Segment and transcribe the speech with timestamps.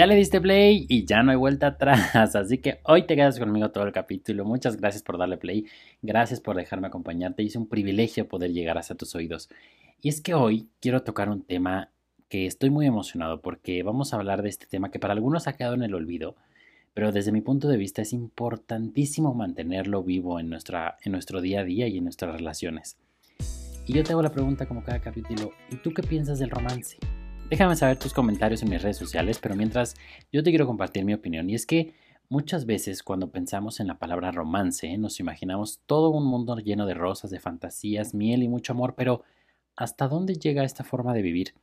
[0.00, 3.38] Ya le diste play y ya no hay vuelta atrás, así que hoy te quedas
[3.38, 4.46] conmigo todo el capítulo.
[4.46, 5.66] Muchas gracias por darle play,
[6.00, 7.42] gracias por dejarme acompañarte.
[7.42, 9.50] Es un privilegio poder llegar hasta tus oídos.
[10.00, 11.90] Y es que hoy quiero tocar un tema
[12.30, 15.52] que estoy muy emocionado porque vamos a hablar de este tema que para algunos ha
[15.52, 16.34] quedado en el olvido,
[16.94, 21.60] pero desde mi punto de vista es importantísimo mantenerlo vivo en, nuestra, en nuestro día
[21.60, 22.96] a día y en nuestras relaciones.
[23.86, 26.96] Y yo te hago la pregunta como cada capítulo, ¿y tú qué piensas del romance?
[27.50, 29.96] Déjame saber tus comentarios en mis redes sociales, pero mientras
[30.30, 31.94] yo te quiero compartir mi opinión y es que
[32.28, 36.94] muchas veces cuando pensamos en la palabra romance nos imaginamos todo un mundo lleno de
[36.94, 39.24] rosas, de fantasías, miel y mucho amor, pero
[39.74, 41.54] ¿hasta dónde llega esta forma de vivir?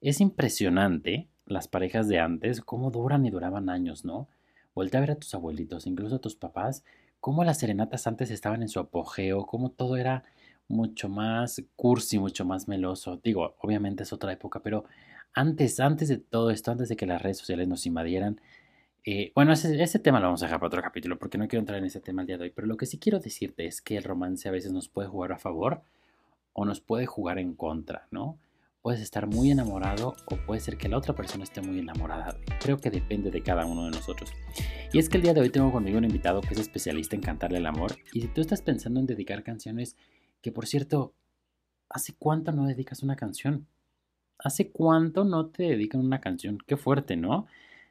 [0.00, 4.28] Es impresionante las parejas de antes, cómo duran y duraban años, ¿no?
[4.76, 6.84] Vuelta a ver a tus abuelitos, incluso a tus papás,
[7.18, 10.22] cómo las serenatas antes estaban en su apogeo, cómo todo era
[10.68, 13.20] mucho más cursi, mucho más meloso.
[13.22, 14.84] Digo, obviamente es otra época, pero
[15.34, 18.40] antes, antes de todo esto, antes de que las redes sociales nos invadieran,
[19.04, 21.60] eh, bueno, ese, ese, tema lo vamos a dejar para otro capítulo porque no quiero
[21.60, 23.80] entrar en ese tema el día de hoy, pero lo que sí quiero decirte es
[23.80, 25.82] que el romance a veces nos puede jugar a favor
[26.52, 28.38] o nos puede jugar en contra, ¿no?
[28.82, 32.38] Puedes estar muy enamorado o puede ser que la otra persona esté muy enamorada.
[32.60, 34.32] Creo que depende de cada uno de nosotros.
[34.92, 37.22] Y es que el día de hoy tengo conmigo un invitado que es especialista en
[37.22, 37.96] cantarle el amor.
[38.12, 39.96] Y si tú estás pensando en dedicar canciones,
[40.42, 41.14] que por cierto,
[41.88, 43.66] ¿hace cuánto no dedicas una canción?
[44.38, 46.58] ¿Hace cuánto no te dedican una canción?
[46.66, 47.46] Qué fuerte, ¿no?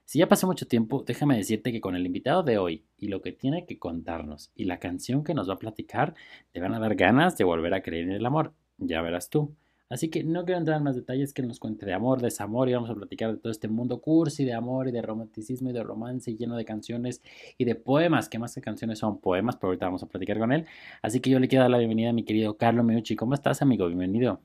[0.05, 3.23] Si ya pasó mucho tiempo, déjame decirte que con el invitado de hoy y lo
[3.23, 6.13] que tiene que contarnos y la canción que nos va a platicar,
[6.51, 8.53] te van a dar ganas de volver a creer en el amor.
[8.77, 9.55] Ya verás tú.
[9.95, 12.73] Así que no quiero entrar en más detalles que nos cuente de amor, desamor y
[12.73, 15.83] vamos a platicar de todo este mundo cursi de amor y de romanticismo y de
[15.83, 17.21] romance lleno de canciones
[17.57, 20.51] y de poemas, que más que canciones son poemas, pero ahorita vamos a platicar con
[20.51, 20.66] él.
[21.01, 23.16] Así que yo le quiero dar la bienvenida a mi querido Carlos Meucci.
[23.16, 23.88] ¿Cómo estás, amigo?
[23.88, 24.41] Bienvenido.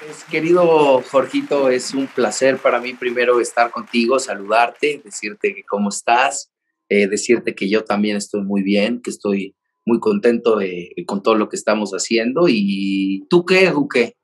[0.00, 5.88] Pues, querido Jorgito, es un placer para mí primero estar contigo, saludarte, decirte que cómo
[5.88, 6.52] estás,
[6.90, 9.55] eh, decirte que yo también estoy muy bien, que estoy
[9.86, 12.46] muy contento de, con todo lo que estamos haciendo.
[12.48, 14.16] ¿Y tú qué, Duque?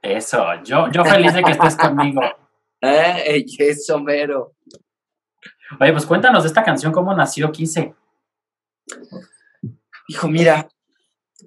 [0.00, 2.22] Eso, yo, yo feliz de que estés conmigo.
[2.80, 3.44] ¿Eh?
[3.58, 4.54] Eso, mero.
[5.80, 7.94] Oye, pues cuéntanos de esta canción, ¿cómo nació Quise?
[10.06, 10.68] Hijo, mira,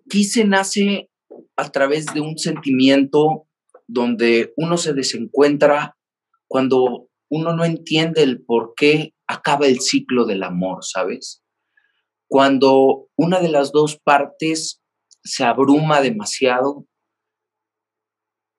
[0.09, 1.09] Quise nace
[1.55, 3.47] a través de un sentimiento
[3.87, 5.97] donde uno se desencuentra
[6.47, 11.40] cuando uno no entiende el por qué acaba el ciclo del amor, ¿sabes?
[12.31, 14.81] Cuando una de las dos partes
[15.21, 16.87] se abruma demasiado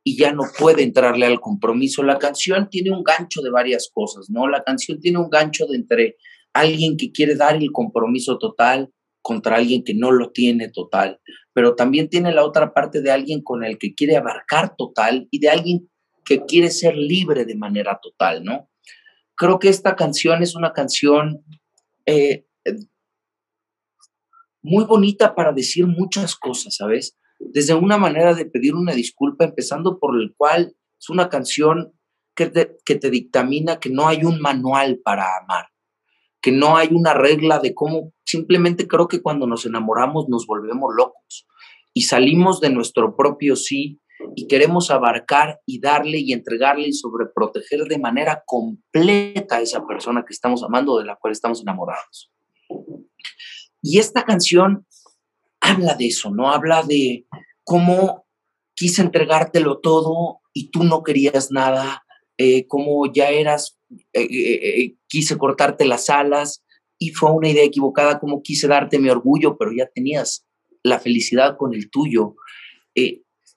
[0.04, 2.02] y ya no puede entrarle al compromiso.
[2.02, 4.46] La canción tiene un gancho de varias cosas, ¿no?
[4.46, 6.16] La canción tiene un gancho de entre
[6.52, 11.18] alguien que quiere dar el compromiso total contra alguien que no lo tiene total,
[11.54, 15.38] pero también tiene la otra parte de alguien con el que quiere abarcar total y
[15.38, 15.88] de alguien
[16.26, 18.68] que quiere ser libre de manera total, ¿no?
[19.34, 21.42] Creo que esta canción es una canción
[22.04, 22.44] eh,
[24.62, 27.16] muy bonita para decir muchas cosas, ¿sabes?
[27.38, 31.92] Desde una manera de pedir una disculpa, empezando por el cual es una canción
[32.34, 35.66] que que te dictamina que no hay un manual para amar
[36.42, 40.92] que no hay una regla de cómo, simplemente creo que cuando nos enamoramos nos volvemos
[40.94, 41.46] locos
[41.94, 44.00] y salimos de nuestro propio sí
[44.34, 50.24] y queremos abarcar y darle y entregarle y sobreproteger de manera completa a esa persona
[50.26, 52.32] que estamos amando, de la cual estamos enamorados.
[53.82, 54.86] Y esta canción
[55.60, 56.50] habla de eso, ¿no?
[56.50, 57.26] Habla de
[57.64, 58.26] cómo
[58.74, 62.04] quise entregártelo todo y tú no querías nada,
[62.38, 63.78] eh, cómo ya eras
[64.12, 66.64] eh, eh, quise cortarte las alas
[66.98, 70.46] y fue una idea equivocada como quise darte mi orgullo, pero ya tenías
[70.82, 72.34] la felicidad con el tuyo.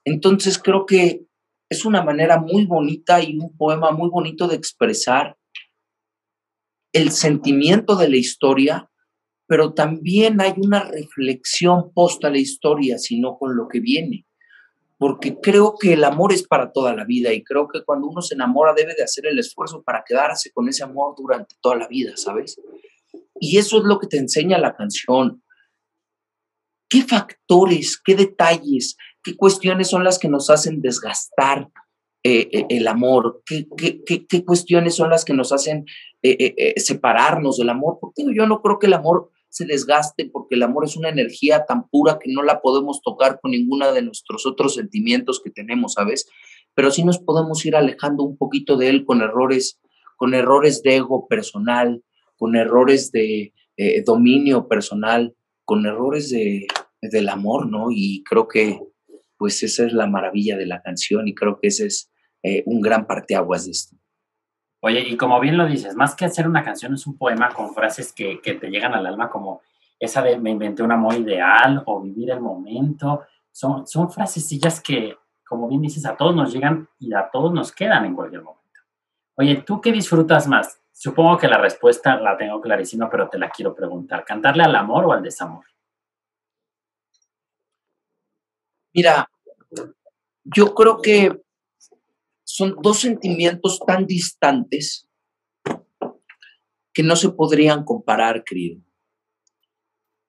[0.04, 1.26] entonces creo que
[1.70, 5.38] es una manera muy bonita y un poema muy bonito de expresar
[6.94, 8.90] el sentimiento de la historia,
[9.48, 14.26] pero también hay una reflexión post a la historia, sino con lo que viene
[14.98, 18.22] porque creo que el amor es para toda la vida y creo que cuando uno
[18.22, 21.88] se enamora debe de hacer el esfuerzo para quedarse con ese amor durante toda la
[21.88, 22.60] vida, ¿sabes?
[23.40, 25.44] Y eso es lo que te enseña la canción.
[26.88, 31.70] ¿Qué factores, qué detalles, qué cuestiones son las que nos hacen desgastar
[32.24, 33.44] eh, eh, el amor?
[33.46, 35.86] ¿Qué, qué, cuestiones son las que nos hacen
[36.24, 37.98] eh, separarnos del amor?
[38.00, 41.64] Porque yo no creo que el amor se desgaste, porque el amor es una energía
[41.66, 45.94] tan pura que no la podemos tocar con ninguna de nuestros otros sentimientos que tenemos,
[45.94, 46.28] ¿sabes?
[46.74, 49.80] Pero sí nos podemos ir alejando un poquito de él con errores,
[50.18, 52.04] con errores de ego personal,
[52.36, 56.68] con errores de eh, dominio personal, con errores de,
[57.02, 57.92] del amor, ¿no?
[57.92, 58.78] Y creo que
[59.38, 62.12] pues esa es la maravilla de la canción y creo que ese es
[62.44, 63.96] eh, un gran parteaguas de esto.
[64.82, 67.74] Oye, y como bien lo dices, más que hacer una canción es un poema con
[67.74, 69.62] frases que, que te llegan al alma como
[70.00, 73.24] esa de me inventé un amor ideal o vivir el momento.
[73.52, 75.18] Son, son frasecillas que,
[75.48, 78.82] como bien dices, a todos nos llegan y a todos nos quedan en cualquier momento.
[79.36, 80.80] Oye, ¿tú qué disfrutas más?
[80.92, 84.24] Supongo que la respuesta la tengo clarísima, pero te la quiero preguntar.
[84.24, 85.66] ¿Cantarle al amor o al desamor?
[88.94, 89.30] Mira,
[90.46, 91.45] yo creo que
[92.56, 95.10] son dos sentimientos tan distantes
[96.94, 98.82] que no se podrían comparar, querido.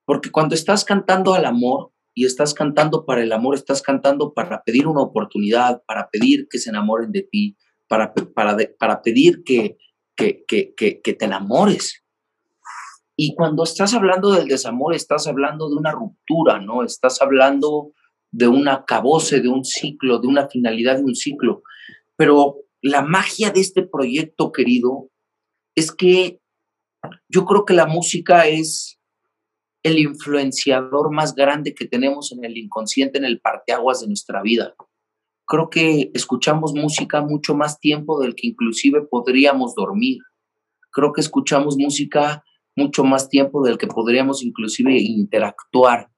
[0.04, 4.64] Porque cuando estás cantando al amor y estás cantando para el amor, estás cantando para
[4.64, 7.56] pedir una oportunidad, para pedir que se enamoren de ti,
[7.86, 9.78] para, para, para pedir que,
[10.16, 12.02] que, que, que, te enamores.
[13.14, 16.82] Y cuando estás hablando del desamor, estás hablando de una ruptura, ¿no?
[16.82, 17.92] Estás hablando
[18.32, 21.62] de un acabose, de un ciclo, de una finalidad de un ciclo.
[22.16, 25.10] Pero la magia de este proyecto, querido,
[25.74, 26.40] es que
[27.28, 28.98] yo creo que la música es
[29.82, 34.74] el influenciador más grande que tenemos en el inconsciente, en el parteaguas de nuestra vida
[35.46, 40.18] creo que escuchamos música mucho más tiempo del que inclusive podríamos dormir.
[40.90, 46.10] Creo que escuchamos música mucho más tiempo del que podríamos inclusive interactuar.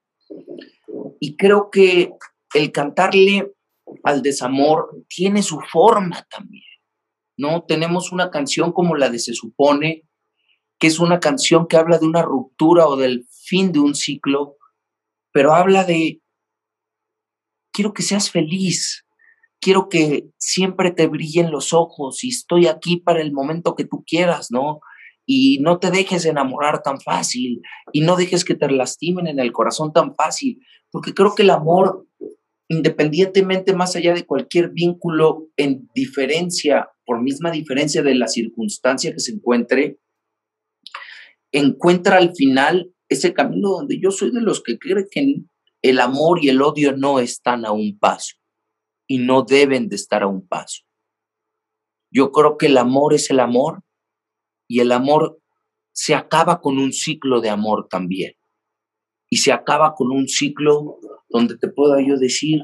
[1.19, 2.11] Y creo que
[2.53, 3.53] el cantarle
[4.03, 6.63] al desamor tiene su forma también,
[7.37, 7.63] ¿no?
[7.63, 10.03] Tenemos una canción como la de Se supone,
[10.79, 14.55] que es una canción que habla de una ruptura o del fin de un ciclo,
[15.31, 16.21] pero habla de,
[17.71, 19.05] quiero que seas feliz,
[19.59, 24.03] quiero que siempre te brillen los ojos y estoy aquí para el momento que tú
[24.05, 24.79] quieras, ¿no?
[25.25, 27.61] Y no te dejes enamorar tan fácil
[27.91, 30.59] y no dejes que te lastimen en el corazón tan fácil,
[30.91, 32.07] porque creo que el amor,
[32.69, 39.19] independientemente más allá de cualquier vínculo en diferencia, por misma diferencia de la circunstancia que
[39.19, 39.99] se encuentre,
[41.51, 45.35] encuentra al final ese camino donde yo soy de los que creen que
[45.81, 48.35] el amor y el odio no están a un paso
[49.07, 50.83] y no deben de estar a un paso.
[52.11, 53.81] Yo creo que el amor es el amor
[54.67, 55.41] y el amor
[55.91, 58.33] se acaba con un ciclo de amor también.
[59.27, 62.59] Y se acaba con un ciclo donde te pueda yo decir,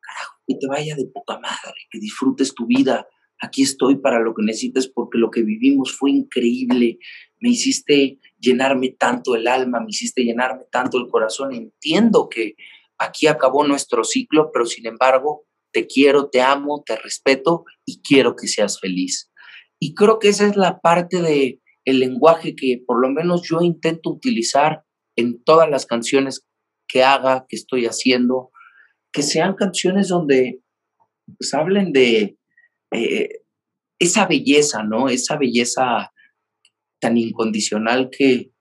[0.00, 3.06] carajo, que te vaya de poca madre, que disfrutes tu vida.
[3.42, 6.98] Aquí estoy para lo que necesites porque lo que vivimos fue increíble.
[7.40, 11.54] Me hiciste llenarme tanto el alma, me hiciste llenarme tanto el corazón.
[11.54, 12.54] Entiendo que
[12.98, 18.36] aquí acabó nuestro ciclo, pero sin embargo, te quiero, te amo, te respeto y quiero
[18.36, 19.30] que seas feliz.
[19.78, 23.62] Y creo que esa es la parte de el lenguaje que por lo menos yo
[23.62, 24.84] intento utilizar
[25.16, 26.46] en todas las canciones
[26.90, 28.50] que haga, que estoy haciendo,
[29.12, 30.60] que sean canciones donde
[31.38, 32.38] pues, hablen de
[32.92, 33.28] eh,
[33.98, 35.08] esa belleza, ¿no?
[35.08, 36.12] Esa belleza
[37.00, 38.52] tan incondicional que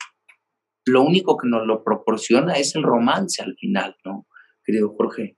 [0.85, 4.27] lo único que nos lo proporciona es el romance al final, ¿no?
[4.63, 5.37] Querido Jorge.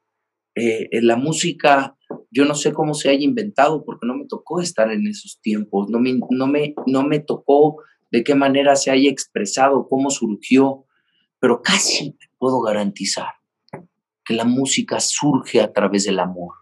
[0.55, 1.97] Eh, la música,
[2.29, 5.89] yo no sé cómo se haya inventado porque no me tocó estar en esos tiempos,
[5.89, 7.77] no me, no me, no me tocó
[8.11, 10.85] de qué manera se haya expresado, cómo surgió,
[11.39, 13.35] pero casi puedo garantizar
[14.25, 16.55] que la música surge a través del amor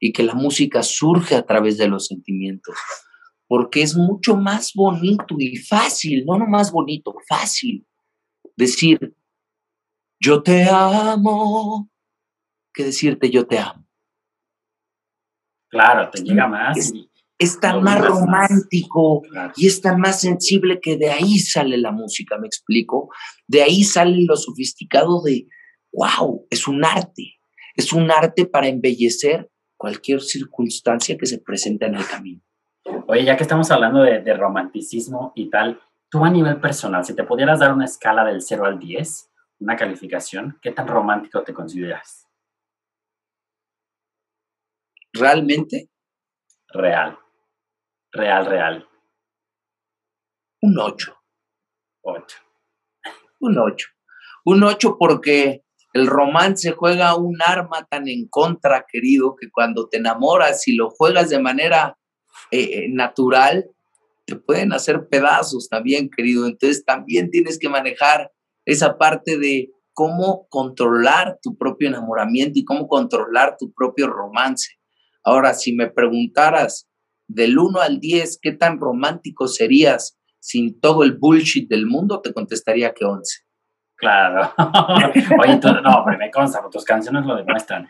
[0.00, 2.74] y que la música surge a través de los sentimientos,
[3.46, 7.86] porque es mucho más bonito y fácil, no no más bonito, fácil
[8.56, 9.14] decir,
[10.18, 11.88] yo te amo,
[12.74, 13.86] que decirte yo te amo.
[15.68, 16.76] Claro, te llega más.
[16.76, 16.92] Es,
[17.60, 19.22] tan más romántico
[19.56, 23.10] y es tan más sensible que de ahí sale la música, me explico.
[23.46, 25.46] De ahí sale lo sofisticado de,
[25.92, 27.34] wow, es un arte.
[27.74, 32.40] Es un arte para embellecer cualquier circunstancia que se presenta en el camino.
[33.06, 35.78] Oye, ya que estamos hablando de, de romanticismo y tal,
[36.08, 39.76] tú a nivel personal, si te pudieras dar una escala del 0 al 10, una
[39.76, 42.26] calificación, ¿qué tan romántico te consideras?
[45.12, 45.90] ¿Realmente?
[46.68, 47.18] Real.
[48.16, 48.88] Real, real.
[50.62, 51.14] Un 8.
[52.02, 52.36] 8.
[53.40, 53.88] Un 8.
[54.46, 59.98] Un 8 porque el romance juega un arma tan en contra, querido, que cuando te
[59.98, 61.98] enamoras y lo juegas de manera
[62.50, 63.70] eh, eh, natural,
[64.24, 66.46] te pueden hacer pedazos también, querido.
[66.46, 68.32] Entonces también tienes que manejar
[68.64, 74.70] esa parte de cómo controlar tu propio enamoramiento y cómo controlar tu propio romance.
[75.22, 76.88] Ahora, si me preguntaras
[77.28, 82.20] del 1 al 10, ¿qué tan romántico serías sin todo el bullshit del mundo?
[82.20, 83.46] Te contestaría que 11.
[83.96, 84.52] Claro.
[85.40, 87.88] Oye, no, pero me consta, tus canciones lo demuestran.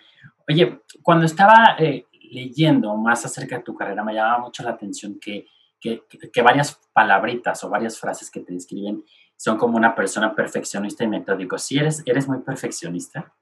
[0.49, 5.19] Oye, cuando estaba eh, leyendo más acerca de tu carrera me llama mucho la atención
[5.21, 5.47] que,
[5.81, 6.03] que,
[6.33, 9.05] que, varias palabritas o varias frases que te describen
[9.37, 11.59] son como una persona perfeccionista y metódico.
[11.59, 13.35] ¿Sí eres, eres muy perfeccionista?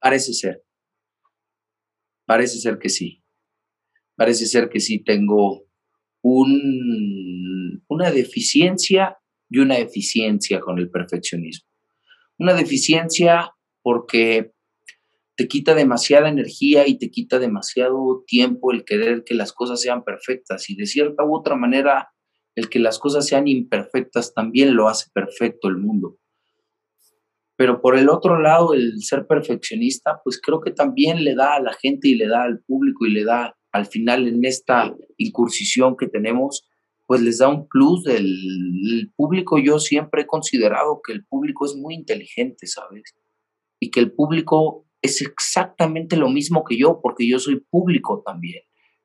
[0.00, 0.64] Parece ser.
[2.26, 3.22] Parece ser que sí.
[4.18, 5.64] Parece ser que sí tengo
[6.22, 9.16] un, una deficiencia
[9.48, 11.68] y una eficiencia con el perfeccionismo.
[12.36, 14.50] Una deficiencia porque
[15.36, 20.02] te quita demasiada energía y te quita demasiado tiempo el querer que las cosas sean
[20.02, 22.10] perfectas y de cierta u otra manera
[22.56, 26.18] el que las cosas sean imperfectas también lo hace perfecto el mundo.
[27.54, 31.62] Pero por el otro lado, el ser perfeccionista, pues creo que también le da a
[31.62, 35.96] la gente y le da al público y le da al final en esta incursión
[35.96, 36.68] que tenemos,
[37.06, 39.58] pues les da un plus del público.
[39.58, 43.14] Yo siempre he considerado que el público es muy inteligente, ¿sabes?
[43.80, 48.62] Y que el público es exactamente lo mismo que yo, porque yo soy público también.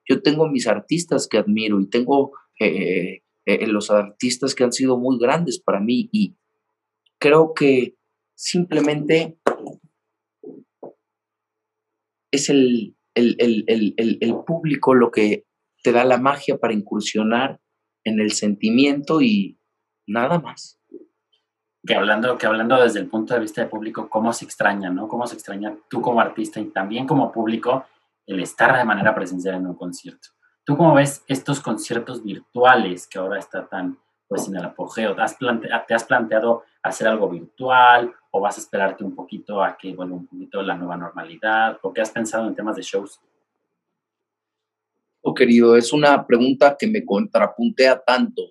[0.08, 4.98] Yo tengo mis artistas que admiro y tengo eh, eh, los artistas que han sido
[4.98, 6.36] muy grandes para mí y
[7.20, 7.96] creo que
[8.36, 9.38] simplemente
[12.32, 15.46] es el, el, el, público lo que
[15.84, 17.60] te da la magia para incursionar
[18.04, 19.60] en el sentimiento y
[20.08, 20.80] nada más.
[21.86, 25.08] Que hablando, que hablando desde el punto de vista del público, ¿cómo se extraña, no?
[25.08, 27.86] ¿Cómo se extraña tú como artista y también como público
[28.26, 30.30] el estar de manera presencial en un concierto?
[30.64, 33.98] ¿Tú cómo ves estos conciertos virtuales que ahora está tan
[34.30, 35.14] pues en el apogeo?
[35.14, 39.78] ¿Te has, ¿Te has planteado hacer algo virtual o vas a esperarte un poquito a
[39.78, 41.78] que vuelva un poquito la nueva normalidad?
[41.84, 43.22] ¿O qué has pensado en temas de shows?
[45.22, 48.42] Oh, querido, es una pregunta que me contrapuntea tanto,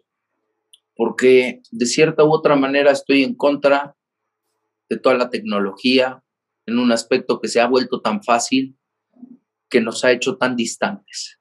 [0.95, 3.97] porque de cierta u otra manera estoy en contra
[4.89, 6.23] de toda la tecnología
[6.65, 8.79] en un aspecto que se ha vuelto tan fácil
[9.69, 11.41] que nos ha hecho tan distantes.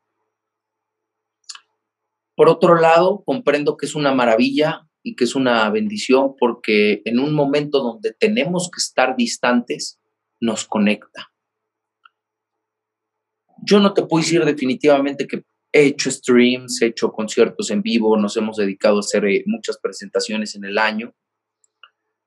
[2.36, 7.20] Por otro lado, comprendo que es una maravilla y que es una bendición porque en
[7.20, 10.00] un momento donde tenemos que estar distantes,
[10.40, 11.32] nos conecta
[13.62, 18.18] yo no te puedo decir definitivamente que he hecho streams, he hecho conciertos en vivo,
[18.18, 21.14] nos hemos dedicado a hacer eh, muchas presentaciones en el año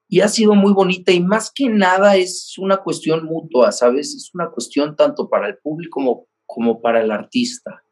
[0.08, 4.14] y ha sido muy bonita y más que nada es una cuestión mutua, ¿sabes?
[4.14, 7.82] Es una cuestión tanto para el público como, como para el artista.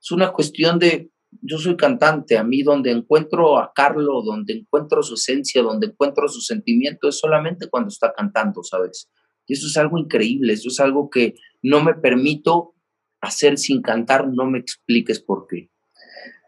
[0.00, 5.02] Es una cuestión de, yo soy cantante, a mí donde encuentro a Carlo, donde encuentro
[5.02, 9.10] su esencia, donde encuentro su sentimiento, es solamente cuando está cantando, ¿sabes?
[9.46, 12.74] Y eso es algo increíble, eso es algo que no me permito
[13.20, 15.70] hacer sin cantar, no me expliques por qué.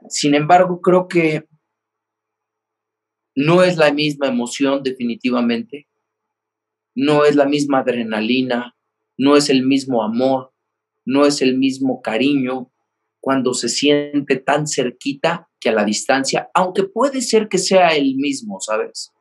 [0.08, 1.44] Sin embargo, creo que
[3.34, 5.88] no es la misma emoción definitivamente,
[6.94, 8.76] no es la misma adrenalina,
[9.16, 10.52] no es el mismo amor,
[11.04, 12.72] no es el mismo cariño
[13.28, 18.16] cuando se siente tan cerquita que a la distancia, aunque puede ser que sea el
[18.16, 19.12] mismo, ¿sabes?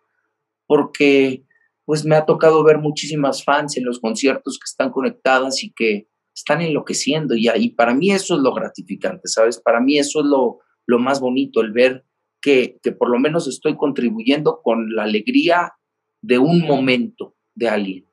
[0.65, 1.43] Porque
[1.83, 6.07] pues me ha tocado ver muchísimas fans en los conciertos que están conectadas y que
[6.33, 9.59] están enloqueciendo y ahí para mí eso es lo gratificante, ¿sabes?
[9.59, 12.05] Para mí eso es lo, lo más bonito, el ver
[12.41, 15.73] que, que por lo menos estoy contribuyendo con la alegría
[16.21, 18.05] de un momento de alguien,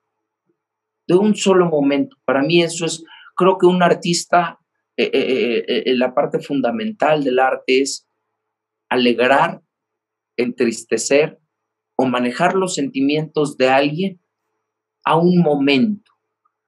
[1.06, 2.16] de un solo momento.
[2.24, 3.04] Para mí eso es,
[3.36, 4.58] creo que un artista,
[4.96, 8.06] eh, eh, eh, la parte fundamental del arte es
[8.88, 9.60] alegrar,
[10.36, 11.40] entristecer
[11.96, 14.20] o manejar los sentimientos de alguien
[15.04, 16.12] a un momento,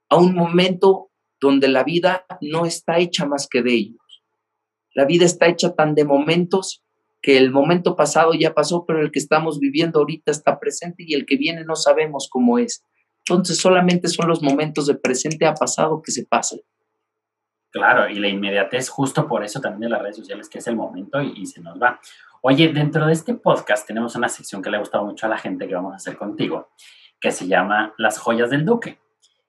[0.09, 4.23] a un momento donde la vida no está hecha más que de ellos.
[4.95, 6.83] La vida está hecha tan de momentos
[7.23, 11.15] que el momento pasado ya pasó, pero el que estamos viviendo ahorita está presente y
[11.15, 12.83] el que viene no sabemos cómo es.
[13.19, 16.61] Entonces solamente son los momentos de presente a pasado que se pasan.
[17.77, 20.77] Claro, y la inmediatez justo por eso también de las redes sociales, que es el
[20.77, 22.01] momento y, y se nos va.
[22.41, 25.37] Oye, dentro de este podcast tenemos una sección que le ha gustado mucho a la
[25.37, 26.71] gente que vamos a hacer contigo,
[27.21, 28.99] que se llama Las joyas del duque.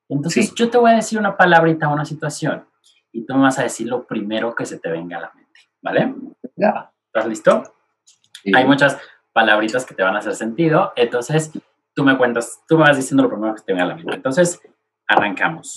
[0.10, 2.68] Entonces yo te voy a decir una palabrita, una situación,
[3.14, 5.60] y tú me vas a decir lo primero que se te venga a la mente,
[5.82, 6.14] ¿vale?
[6.58, 6.92] Ya.
[7.06, 7.64] ¿Estás listo?
[8.54, 8.98] Hay muchas
[9.32, 11.52] palabritas que te van a hacer sentido, entonces
[11.96, 14.16] tú me cuentas, tú me vas diciendo lo primero que te venga a la mente.
[14.16, 14.62] Entonces,
[15.08, 15.76] arrancamos.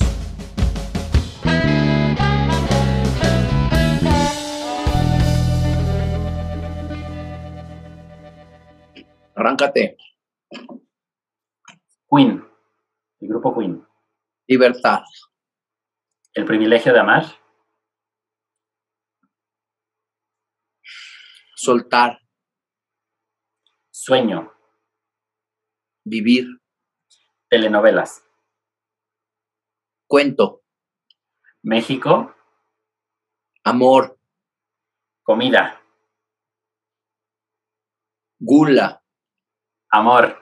[9.41, 9.97] Arráncate.
[12.11, 12.47] Queen,
[13.21, 13.83] el grupo Queen.
[14.47, 15.03] Libertad.
[16.35, 17.25] El privilegio de amar.
[21.57, 22.19] Soltar.
[23.91, 24.53] Sueño.
[26.05, 26.47] Vivir.
[27.49, 28.23] Telenovelas.
[30.07, 30.65] Cuento.
[31.63, 32.35] México.
[33.65, 34.21] Amor.
[35.23, 35.83] Comida.
[38.39, 39.00] Gula.
[39.93, 40.39] Amor.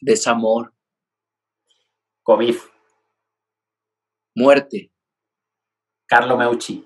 [0.00, 0.74] Desamor.
[2.24, 2.56] COVID.
[4.34, 4.90] Muerte.
[6.06, 6.84] Carlo Meucci.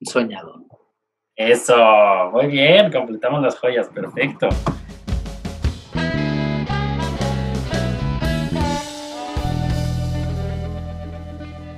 [0.00, 0.62] Soñador.
[1.36, 1.76] Eso,
[2.32, 4.48] muy bien, completamos las joyas, perfecto.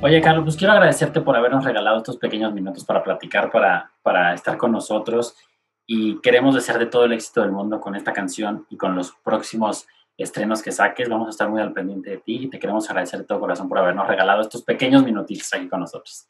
[0.01, 4.35] Oye, Carlos, pues quiero agradecerte por habernos regalado estos pequeños minutos para platicar, para, para
[4.35, 5.37] estar con nosotros
[5.87, 9.87] y queremos desearte todo el éxito del mundo con esta canción y con los próximos
[10.17, 11.09] estrenos que saques.
[11.09, 13.69] Vamos a estar muy al pendiente de ti y te queremos agradecer de todo corazón
[13.69, 16.29] por habernos regalado estos pequeños minutitos aquí con nosotros.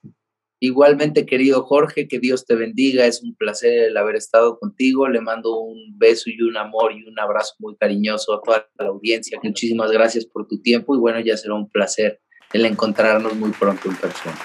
[0.61, 3.05] Igualmente, querido Jorge, que Dios te bendiga.
[3.05, 5.07] Es un placer el haber estado contigo.
[5.09, 8.87] Le mando un beso y un amor y un abrazo muy cariñoso a toda la
[8.87, 9.39] audiencia.
[9.43, 12.21] Muchísimas gracias por tu tiempo y bueno, ya será un placer
[12.53, 14.37] el encontrarnos muy pronto en persona.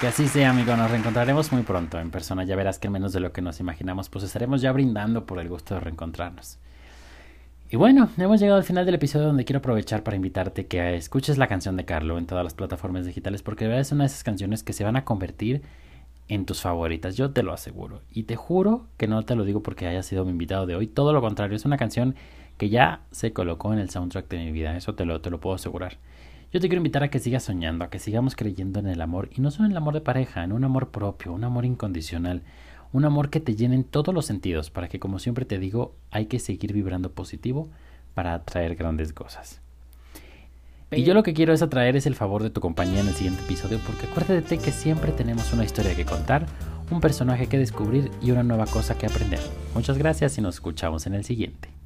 [0.00, 0.76] Que así sea, amigo.
[0.76, 2.44] Nos reencontraremos muy pronto en persona.
[2.44, 5.48] Ya verás que menos de lo que nos imaginamos, pues estaremos ya brindando por el
[5.48, 6.58] gusto de reencontrarnos.
[7.68, 11.36] Y bueno, hemos llegado al final del episodio donde quiero aprovechar para invitarte que escuches
[11.36, 14.06] la canción de Carlo en todas las plataformas digitales porque de verdad es una de
[14.06, 15.62] esas canciones que se van a convertir
[16.28, 18.00] en tus favoritas, yo te lo aseguro.
[18.10, 20.86] Y te juro que no te lo digo porque haya sido mi invitado de hoy,
[20.86, 22.14] todo lo contrario, es una canción
[22.56, 25.40] que ya se colocó en el soundtrack de mi vida, eso te lo, te lo
[25.40, 25.98] puedo asegurar.
[26.50, 29.28] Yo te quiero invitar a que sigas soñando, a que sigamos creyendo en el amor,
[29.36, 32.42] y no solo en el amor de pareja, en un amor propio, un amor incondicional,
[32.90, 35.94] un amor que te llene en todos los sentidos, para que como siempre te digo,
[36.10, 37.68] hay que seguir vibrando positivo
[38.14, 39.60] para atraer grandes cosas.
[40.90, 43.14] Y yo lo que quiero es atraer es el favor de tu compañía en el
[43.14, 46.46] siguiente episodio, porque acuérdate que siempre tenemos una historia que contar,
[46.90, 49.40] un personaje que descubrir y una nueva cosa que aprender.
[49.74, 51.77] Muchas gracias y nos escuchamos en el siguiente.